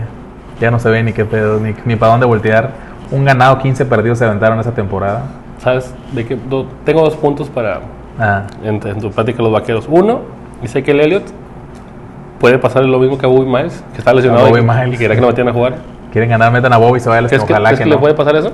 [0.59, 2.71] ya no se ve ni qué pedo, ni, ni para dónde voltear.
[3.11, 5.23] Un ganado, 15 perdidos se aventaron esa temporada.
[5.59, 5.93] ¿Sabes?
[6.13, 7.79] De que, do- tengo dos puntos para
[8.19, 9.87] Ah, en, en tu plática de los vaqueros.
[9.89, 10.21] Uno,
[10.61, 11.23] dice que el Elliot
[12.39, 15.15] puede pasar lo mismo que a Bobby Miles, que está lesionado y, Miles, y quería
[15.15, 15.75] que no metieran a jugar.
[16.11, 17.95] quieren ganar, metan a Bobby, se vaya a ¿Crees que, ojalá crees que que no.
[17.95, 18.51] le puede pasar eso?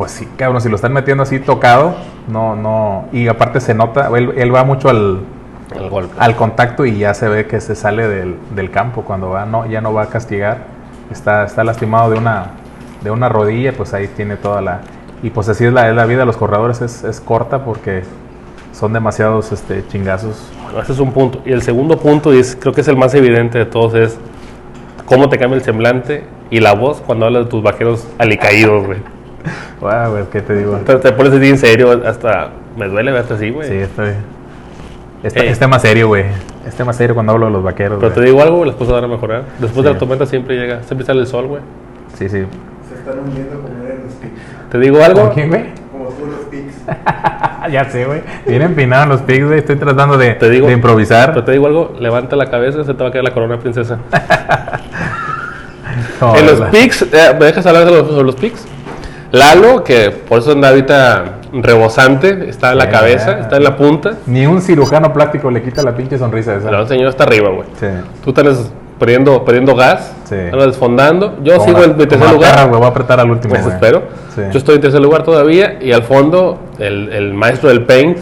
[0.00, 1.94] Pues sí, cabrón, si lo están metiendo así tocado,
[2.26, 5.20] no, no, y aparte se nota, él, él va mucho al,
[5.78, 6.14] El golpe.
[6.18, 9.66] al contacto y ya se ve que se sale del, del campo cuando va, no,
[9.66, 10.62] ya no va a castigar,
[11.10, 12.46] está, está lastimado de una,
[13.02, 14.80] de una rodilla, pues ahí tiene toda la,
[15.22, 18.02] y pues así es la, es la vida de los corredores, es, es corta porque
[18.72, 20.50] son demasiados este, chingazos.
[20.62, 21.42] Bueno, ese es un punto.
[21.44, 24.18] Y el segundo punto, y es, creo que es el más evidente de todos, es
[25.04, 29.19] cómo te cambia el semblante y la voz cuando hablas de tus vaqueros alicaídos, güey.
[29.80, 30.76] Wow, güey, ¿qué te digo?
[30.84, 33.66] Te, te pones así en serio, hasta me duele verte así, güey.
[33.66, 34.10] Sí, estoy.
[35.22, 35.48] Este, Ey.
[35.48, 36.24] este más serio, güey.
[36.66, 37.98] Este más serio cuando hablo de los vaqueros.
[38.00, 39.44] Pero te digo algo, las cosas van a mejorar.
[39.58, 39.82] Después Sí.
[39.82, 41.62] de la tormenta siempre llega, siempre sale el sol, güey.
[42.14, 42.44] Sí, sí.
[42.88, 44.70] Se están hundiendo como eran los pics.
[44.70, 45.20] Te digo algo.
[45.22, 45.64] ¿Con quién, güey?
[45.90, 46.74] Como tú los pics.
[47.72, 48.20] ya sé, güey.
[48.46, 49.58] Bien empinados los pigs, güey.
[49.60, 51.30] Estoy tratando de, Te digo, de improvisar.
[51.32, 53.98] Pero te digo algo, levanta la cabeza, se te va a caer la corona princesa.
[56.20, 58.66] No, en los pics, eh, ¿me dejas hablar de los, sobre los pics?
[59.32, 64.12] Lalo, que por eso anda ahorita rebosante, está en la cabeza, está en la punta.
[64.26, 66.66] Ni un cirujano plástico le quita la pinche sonrisa esa.
[66.68, 67.68] Pero el señor está arriba, güey.
[67.78, 67.86] Sí.
[68.24, 70.34] Tú estás perdiendo, perdiendo gas, Sí.
[70.34, 71.38] andas desfondando.
[71.42, 72.68] Yo Como sigo la- en tercer como la lugar.
[72.70, 74.02] Voy a apretar al último, Pues espero.
[74.34, 74.42] Sí.
[74.52, 78.18] Yo estoy en tercer lugar todavía y al fondo el, el maestro del paint,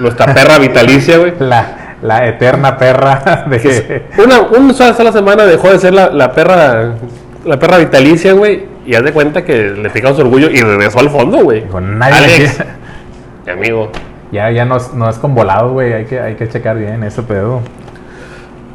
[0.00, 1.34] nuestra perra vitalicia, güey.
[1.40, 4.06] La, la eterna perra de que...
[4.18, 6.94] Una, una sola semana dejó de ser la, la perra
[7.44, 11.10] la perra vitalicia, güey, y haz de cuenta que le picamos orgullo y regresó al
[11.10, 11.62] fondo, güey.
[11.62, 12.64] Dijo, nadie Alex,
[13.46, 13.90] mi amigo.
[14.32, 15.92] Ya, ya no, es- no es con volado, güey.
[15.92, 17.60] Hay que, hay que checar bien ese pedo.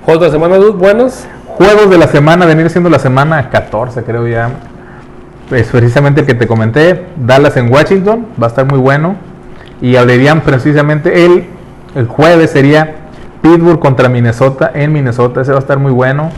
[0.03, 1.27] Juegos de la semana, dude, buenos.
[1.47, 4.51] Juegos de la semana, venir siendo la semana 14, creo ya.
[5.51, 7.05] Es precisamente el que te comenté.
[7.15, 9.15] Dallas en Washington, va a estar muy bueno.
[9.81, 11.45] Y hablarían precisamente el,
[11.95, 12.95] el jueves sería
[13.41, 15.41] Pittsburgh contra Minnesota en Minnesota.
[15.41, 16.31] Ese va a estar muy bueno.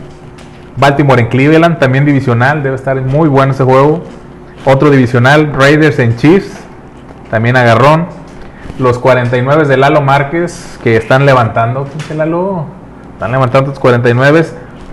[0.76, 4.02] Baltimore en Cleveland, también divisional, debe estar muy bueno ese juego.
[4.64, 6.52] Otro divisional, Raiders en Chiefs,
[7.30, 8.06] también agarrón.
[8.78, 11.84] Los 49 de Lalo Márquez que están levantando.
[11.84, 12.64] pinche Lalo?
[13.12, 14.46] Están levantando los 49.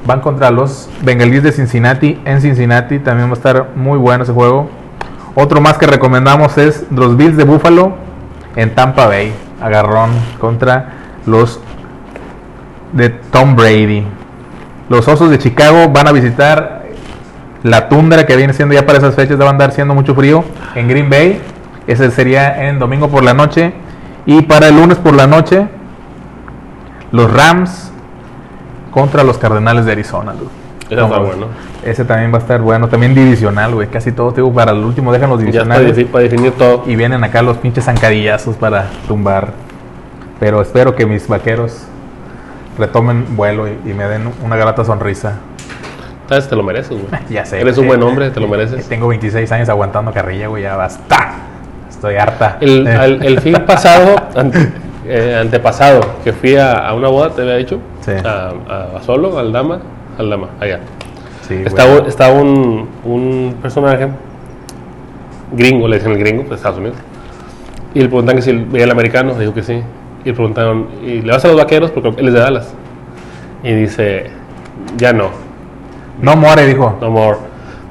[0.05, 2.99] Van contra los Bengalíes de Cincinnati en Cincinnati.
[2.99, 4.69] También va a estar muy bueno ese juego.
[5.35, 7.93] Otro más que recomendamos es los Bills de Buffalo
[8.55, 9.33] en Tampa Bay.
[9.61, 10.89] Agarrón contra
[11.25, 11.61] los
[12.91, 14.05] de Tom Brady.
[14.89, 16.83] Los Osos de Chicago van a visitar
[17.63, 20.43] la tundra que viene siendo ya para esas fechas, a andar siendo mucho frío
[20.75, 21.41] en Green Bay.
[21.87, 23.73] Ese sería en domingo por la noche.
[24.25, 25.67] Y para el lunes por la noche,
[27.11, 27.91] los Rams
[28.91, 30.33] contra los Cardenales de Arizona.
[30.89, 31.47] Ese está bueno.
[31.83, 32.87] Ese también va a estar bueno.
[32.87, 33.87] También divisional, güey.
[33.87, 35.87] Casi todo, digo, para el último dejan los Ya está divisionales.
[35.87, 36.83] difícil para definir todo.
[36.87, 39.51] Y vienen acá los pinches zancadillazos para tumbar.
[40.39, 41.87] Pero espero que mis vaqueros
[42.77, 45.33] retomen vuelo y, y me den una grata sonrisa.
[46.29, 47.05] Sabes, te lo mereces, güey.
[47.29, 47.61] Ya sé.
[47.61, 48.87] Eres un buen hombre, te lo mereces.
[48.87, 50.63] Tengo 26 años aguantando carrilla, güey.
[50.63, 51.35] Ya basta.
[51.89, 52.57] Estoy harta.
[52.61, 54.71] El, al- el fin pasado, ante-
[55.05, 58.11] eh, antepasado, que fui a, a una boda, te había dicho, Sí.
[58.23, 59.79] a, a- a solo, al dama,
[60.17, 60.79] al dama, allá.
[61.47, 61.61] sí.
[61.65, 64.09] Estaba, estaba un, un personaje
[65.53, 66.97] gringo, le dicen el gringo, de Estados Unidos.
[67.93, 69.81] Y le preguntan que si veía el americano, dijo que sí.
[70.27, 71.89] Y le preguntaron, ¿y le vas a los vaqueros?
[71.91, 72.73] Porque él es de Dallas.
[73.63, 74.29] Y dice,
[74.97, 75.29] ya no,
[76.21, 76.97] No more, dijo.
[76.99, 77.37] no more.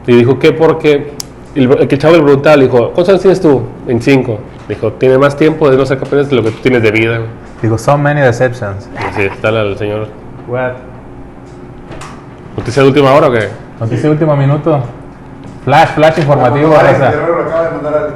[0.06, 0.52] Y dijo, ¿qué?
[0.52, 1.12] Porque
[1.54, 3.62] el, el que el chavo le preguntaba, le dijo, ¿cuántos años tienes tú?
[3.86, 4.38] 25.
[4.68, 7.16] Dijo, tiene más tiempo de no ser campeones de lo que tú tienes de vida.
[7.16, 7.30] güey".
[7.62, 8.86] Digo, so many deceptions.
[8.98, 10.08] Así está la- el señor.
[10.46, 10.72] What?
[12.54, 13.48] ¿Noticia de última hora o qué?
[13.80, 14.82] Noticia de último minuto.
[15.64, 16.68] Flash, flash informativo.
[16.68, 18.14] Guerrero lo acaba de mandar Alex.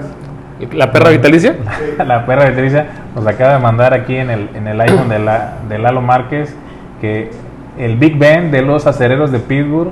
[0.73, 1.57] ¿La perra vitalicia?
[2.07, 5.19] La perra de Tricia nos acaba de mandar aquí en el, en el iPhone de,
[5.19, 6.55] la, de Lalo Márquez
[7.01, 7.31] que
[7.79, 9.91] el Big Ben de los acereros de Pittsburgh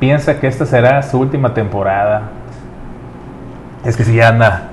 [0.00, 2.30] piensa que esta será su última temporada.
[3.84, 4.68] Es que si ya anda,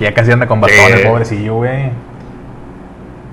[0.00, 1.06] ya casi anda con bastones, Sí.
[1.06, 1.90] pobrecillo, güey.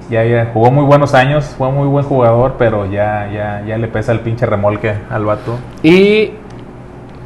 [0.09, 3.87] Ya, ya, jugó muy buenos años, fue muy buen jugador, pero ya, ya, ya le
[3.87, 5.57] pesa el pinche remolque al vato.
[5.81, 6.31] Y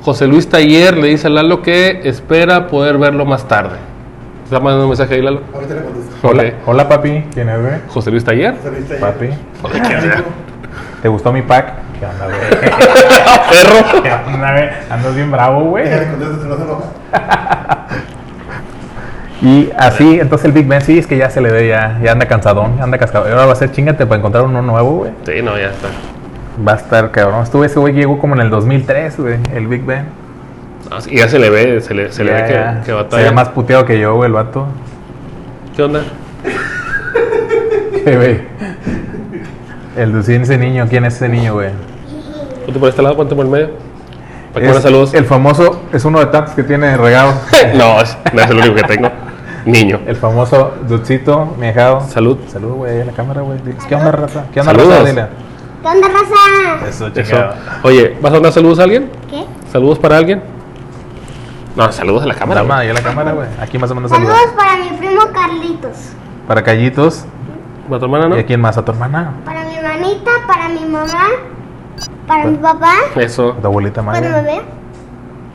[0.01, 3.77] José Luis Taller le dice a Lalo que espera poder verlo más tarde.
[4.49, 5.41] ¿Te está mandando un mensaje ahí, Lalo?
[5.53, 6.27] Ahorita le contesto.
[6.27, 6.49] Hola, Ok.
[6.65, 7.73] hola papi, ¿quién es, güey?
[7.87, 8.55] José Luis Taller.
[8.63, 8.99] Saliste ahí.
[8.99, 9.29] Papi,
[9.61, 10.23] Joder, ¿qué onda?
[11.03, 11.73] ¿te gustó mi pack?
[11.99, 12.39] ¿Qué onda, güey?
[13.91, 14.01] Perro.
[14.01, 14.69] ¿Qué onda, güey?
[14.89, 15.85] Andas bien bravo, güey.
[19.41, 22.11] Y así, entonces el Big Ben sí es que ya se le ve, ya, ya
[22.11, 23.23] anda cansadón, ya anda cascado.
[23.25, 25.11] Ahora va a ser chingate para encontrar uno nuevo, güey.
[25.25, 25.87] Sí, no, ya está.
[26.67, 27.43] Va a estar cabrón.
[27.43, 30.07] Estuve ese güey llegó como en el 2003, güey, el Big Ben.
[30.89, 32.73] No, sí, ya se le ve, se le, se le ve ya.
[32.75, 33.23] que, que Se batalla.
[33.25, 34.65] ve más puteado que yo, güey, el vato.
[35.75, 36.01] ¿Qué onda?
[38.03, 38.41] ¿Qué, güey?
[39.95, 41.69] El de ese niño, ¿quién es ese niño, güey?
[42.65, 43.69] Ponte por este lado, ponte por el medio.
[44.53, 45.13] Para que Es saludos.
[45.13, 47.35] El famoso, es uno de tantos que tiene regados.
[47.75, 49.09] no, es, no es el único que tengo.
[49.65, 49.99] Niño.
[50.07, 52.01] El famoso Dudcito, mi hijado.
[52.01, 52.37] Salud.
[52.47, 53.59] Salud, güey, en la cámara, güey.
[53.87, 54.45] ¿Qué onda, raza?
[54.53, 54.99] ¿Qué onda, Saludos.
[54.99, 55.09] raza?
[55.09, 55.25] Dile.
[55.81, 56.87] ¿Qué onda, raza?
[56.87, 57.37] Eso, Eso.
[57.83, 59.09] Oye, ¿vas a mandar saludos a alguien?
[59.29, 59.45] ¿Qué?
[59.71, 60.41] ¿Saludos para alguien?
[61.79, 62.61] No, saludos a la cámara.
[62.61, 62.77] Güey.
[62.77, 63.47] ahí en la cámara, güey.
[63.61, 64.35] Aquí más o menos saludos.
[64.35, 65.95] Saludos para mi primo Carlitos.
[66.45, 67.23] Para Callitos.
[67.87, 68.35] ¿Para tu hermana, no?
[68.35, 68.77] ¿Y a quién más?
[68.77, 69.31] ¿A tu hermana?
[69.45, 71.27] Para mi hermanita, para mi mamá,
[72.27, 74.43] para mi papá, Eso, ¿A tu abuelita cuando me madre?
[74.43, 74.61] ve,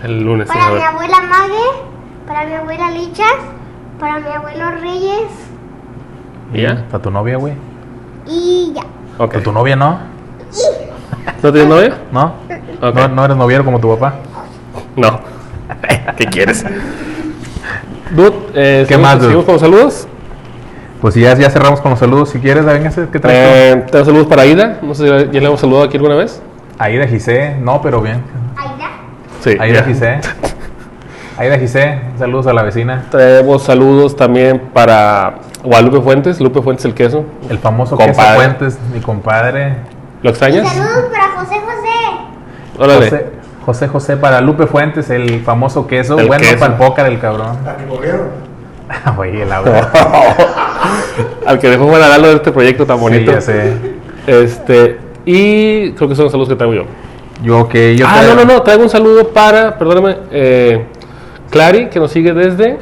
[0.05, 0.49] el lunes.
[0.49, 1.87] para a mi abuela Mague,
[2.27, 3.27] para mi abuela Licha,
[4.01, 5.31] para mi abuelo Reyes,
[6.55, 6.85] ¿Y ya?
[6.93, 7.55] ¿A tu novia, güey?
[8.27, 8.83] Y ya.
[9.19, 9.31] Ok.
[9.33, 9.99] ¿Pero tu novia no?
[11.43, 11.99] ¿No tienes novia?
[12.11, 12.33] ¿No?
[12.81, 14.15] ¿No, no eres noviero como tu papá?
[16.17, 16.65] ¿Qué quieres?
[18.15, 19.25] Dude, eh, ¿Qué ¿seguimos- más, dude?
[19.27, 20.09] ¿Seguimos con los saludos?
[21.01, 22.31] Pues ya, ya cerramos con los saludos.
[22.31, 23.37] Si quieres, véngase, ¿qué traes?
[23.77, 24.79] Eh, tengo saludos para Aida.
[24.83, 26.41] No sé si ya le hemos saludado aquí alguna vez.
[26.79, 28.23] Aida Gisé, no, pero bien.
[28.57, 28.91] Aida.
[29.43, 29.57] Sí.
[29.61, 29.85] Aida ya.
[29.85, 30.21] Gisé.
[31.37, 33.05] Aida Gisé, saludos a la vecina.
[33.11, 37.25] Traemos saludos también para Guadalupe Fuentes, Lupe Fuentes el queso.
[37.51, 38.15] El famoso Compadre.
[38.23, 39.75] Queso Fuentes, mi compadre.
[40.23, 40.69] ¿Lo Y extrañas?
[40.69, 42.79] saludos para José José.
[42.79, 43.05] Órale.
[43.11, 43.27] José,
[43.65, 46.19] José José para Lupe Fuentes, el famoso queso.
[46.19, 46.59] El bueno, queso.
[46.59, 47.57] para el póker, el cabrón.
[49.17, 49.91] Oye, el Laura.
[51.47, 53.33] Al que dejó Lalo de este proyecto tan Sí, bonito.
[53.33, 53.73] ya sé.
[54.27, 56.85] Este, y creo que son los saludos que traigo yo.
[57.43, 60.85] Yo que yo ah, traigo- no, no, no, traigo un saludo para, perdóname, eh,
[61.51, 62.79] Clary, que nos sigue desde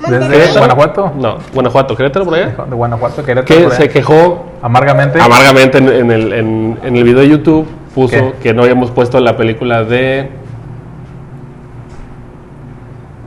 [0.00, 0.48] Desde Monterrey.
[0.56, 1.12] Guanajuato.
[1.16, 2.46] No, Guanajuato, Querétaro por allá.
[2.68, 3.46] De Guanajuato, Querétaro.
[3.46, 5.20] Que por se quejó Amargamente.
[5.20, 8.32] amargamente en, en el, en, en el video de YouTube, puso ¿Qué?
[8.42, 10.28] que no habíamos puesto la película de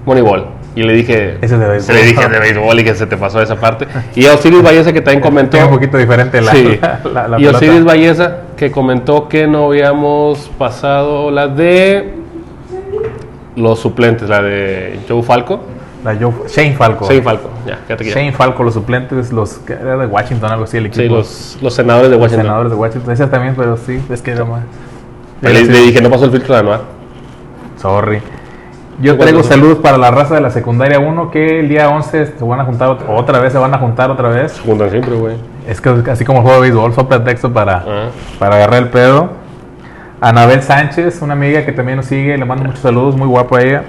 [0.05, 0.45] Moneyball.
[0.75, 1.95] Y le dije, Ese es de béisbol.
[1.95, 3.87] le dije de béisbol y que se te pasó esa parte.
[4.15, 5.57] Y a Osiris Valleza que también comentó.
[5.57, 6.79] Un poquito diferente la, Sí.
[6.79, 7.47] la, la- la y.
[7.47, 12.13] Osiris Valleza que comentó que no habíamos pasado la de
[13.55, 15.61] los suplentes, la de Joe Falco.
[16.07, 17.05] La Joe- Shane Falco.
[17.05, 17.79] Shane Falco, ya.
[17.97, 21.01] Shane Falco, los suplentes, los que era de Washington, algo así, el equipo.
[21.03, 22.45] Sí, los, los senadores de Los Washington.
[22.45, 23.13] senadores de Washington.
[23.13, 24.61] Ese también, pero sí, es que era más.
[25.41, 26.81] Le, le dije, no pasó el filtro de anual.
[27.81, 28.21] Sorry.
[28.99, 32.33] Yo ¿Tú traigo saludos para la raza de la secundaria 1 que el día 11
[32.37, 34.59] se van a juntar ot- otra vez, se van a juntar otra vez.
[34.65, 35.35] Juntan siempre, güey.
[35.67, 38.07] Es que así como el juego de béisbol, son pretexto para, Ah.
[38.39, 39.29] para agarrar el pedo.
[40.21, 43.61] Anabel Sánchez, una amiga que también nos sigue, le mando muchos saludos, muy guapo a
[43.61, 43.83] ella.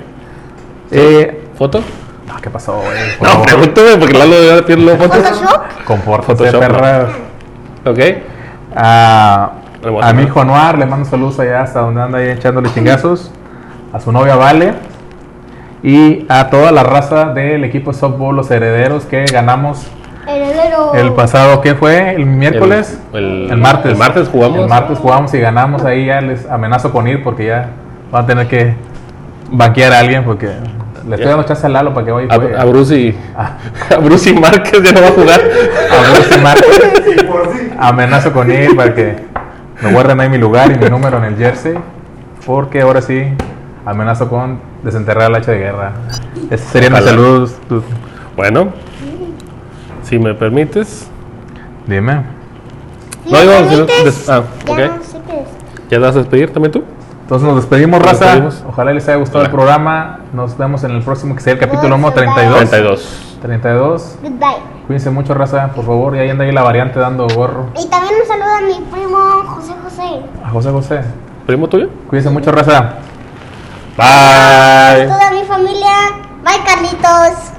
[0.91, 1.81] Eh, ¿Foto?
[2.29, 2.99] No, ¿Qué pasó, güey?
[3.21, 5.17] No, pregúntame porque Lalo debe pedirle fotos.
[5.19, 5.63] Photoshop.
[5.85, 7.09] compórtese, Photoshop, perra.
[7.85, 7.99] Ok.
[8.77, 9.51] A,
[9.83, 13.31] Hermoso, a mi hijo Noir, le mando saludos allá hasta donde anda ahí echándole chingazos.
[13.93, 14.75] A su novia Vale.
[15.83, 19.87] Y a toda la raza del equipo de softball, los herederos que ganamos
[20.27, 20.93] Heredero.
[20.95, 22.15] el pasado, ¿qué fue?
[22.17, 22.99] ¿El miércoles?
[23.15, 23.93] el- martes.
[23.93, 24.59] el martes jugamos.
[24.59, 25.85] El martes jugamos y ganamos.
[25.85, 27.69] Ahí ya les amenazo con ir porque ya
[28.11, 28.75] van a tener que
[29.51, 30.51] banquear a alguien porque
[31.09, 31.31] le estoy Ya.
[31.31, 32.57] dando chance a Lalo para que vaya y juegue.
[32.57, 33.57] A, a Bruce y, Ah,
[33.95, 35.41] a Bruce y Márquez ya no va a jugar.
[35.91, 36.93] a Bruce y Márquez.
[37.05, 37.71] Sí, por sí.
[37.79, 39.17] Amenazo con ir para que
[39.83, 41.75] me guarden ahí mi lugar y mi número en el jersey.
[42.47, 43.25] Porque ahora sí,
[43.85, 45.93] amenazo con desenterrar el hacha de guerra.
[46.51, 47.01] Mis Ojalá.
[47.03, 47.57] saludos.
[47.69, 47.83] Tú-
[48.37, 48.69] Bueno,
[50.03, 51.09] si me permites.
[51.87, 52.23] Dime.
[53.27, 53.53] No, me digo,
[53.87, 54.79] permites, des- ah, ya ok.
[54.97, 55.49] no sé qué es.
[55.85, 56.85] ¿Ya te vas a despedir también tú?
[57.29, 58.25] Entonces nos despedimos, Nos raza.
[58.25, 58.65] despedimos.
[58.67, 60.21] Ojalá les haya gustado el programa.
[60.33, 62.25] Nos vemos en el próximo, que sea el capítulo número Bye.
[62.25, 62.71] 32.
[62.71, 63.39] 32.
[63.43, 64.19] 32.
[64.23, 64.47] Goodbye.
[64.87, 66.17] Cuídense mucho, raza, por favor.
[66.17, 67.67] Y ahí anda ahí la variante dando gorro.
[67.79, 70.21] Y también un saludo a mi primo José José.
[70.43, 71.01] A José José.
[71.47, 71.91] ¿Primo tuyo?
[72.09, 72.95] Cuídense mucho, raza.
[73.99, 75.07] Bye.
[75.07, 75.93] Toda mi familia.
[76.43, 77.53] Bye, Carlitos.